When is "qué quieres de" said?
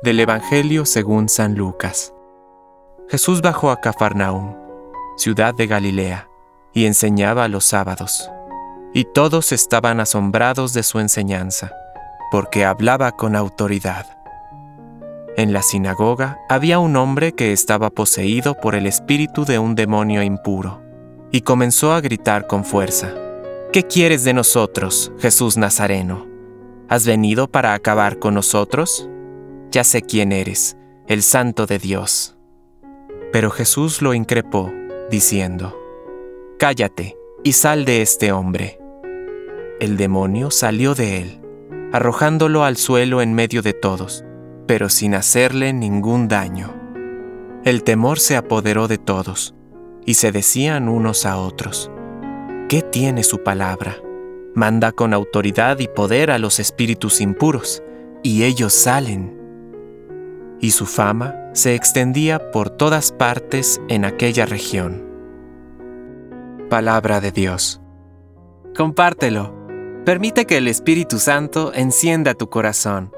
23.72-24.34